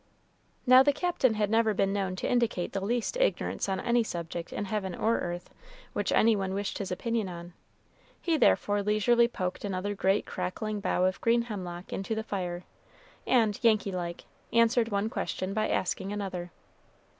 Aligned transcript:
Now 0.65 0.81
the 0.81 0.93
Captain 0.93 1.35
had 1.35 1.51
never 1.51 1.75
been 1.75 1.93
known 1.93 2.15
to 2.15 2.27
indicate 2.27 2.73
the 2.73 2.81
least 2.83 3.17
ignorance 3.17 3.69
on 3.69 3.79
any 3.79 4.01
subject 4.01 4.51
in 4.51 4.65
heaven 4.65 4.95
or 4.95 5.19
earth, 5.19 5.53
which 5.93 6.11
any 6.11 6.35
one 6.35 6.55
wished 6.55 6.79
his 6.79 6.91
opinion 6.91 7.29
on; 7.29 7.53
he 8.19 8.35
therefore 8.35 8.81
leisurely 8.81 9.27
poked 9.27 9.63
another 9.63 9.93
great 9.93 10.25
crackling 10.25 10.79
bough 10.79 11.05
of 11.05 11.21
green 11.21 11.43
hemlock 11.43 11.93
into 11.93 12.15
the 12.15 12.23
fire, 12.23 12.63
and, 13.27 13.59
Yankee 13.63 13.91
like, 13.91 14.23
answered 14.51 14.89
one 14.89 15.07
question 15.07 15.53
by 15.53 15.69
asking 15.69 16.11
another. 16.11 16.51